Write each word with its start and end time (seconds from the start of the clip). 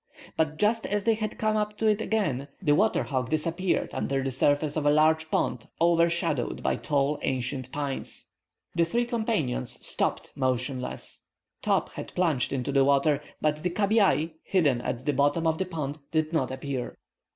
But 0.35 0.57
just 0.57 0.87
as 0.87 1.03
they 1.03 1.13
had 1.13 1.37
come 1.37 1.55
up 1.55 1.77
to 1.77 1.85
it 1.85 2.01
again, 2.01 2.47
the 2.59 2.73
water 2.73 3.03
hog 3.03 3.29
disappeared 3.29 3.91
under 3.93 4.23
the 4.23 4.31
surface 4.31 4.75
of 4.75 4.83
a 4.83 4.89
large 4.91 5.29
pond, 5.29 5.67
overshadowed 5.79 6.63
by 6.63 6.77
tall, 6.77 7.19
ancient 7.21 7.71
pines. 7.71 8.27
The 8.73 8.83
three 8.83 9.05
companions 9.05 9.85
stopped, 9.85 10.31
motionless. 10.35 11.21
Top 11.61 11.89
had 11.89 12.15
plunged 12.15 12.51
into 12.51 12.71
the 12.71 12.83
water, 12.83 13.21
but 13.41 13.61
the 13.61 13.69
cabiai, 13.69 14.31
hidden 14.43 14.81
at 14.81 15.05
the 15.05 15.13
bottom 15.13 15.45
of 15.45 15.59
the 15.59 15.65
pond, 15.67 15.99
did 16.09 16.33
not 16.33 16.49
appear. 16.49 16.95